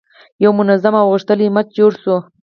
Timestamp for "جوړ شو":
1.77-2.15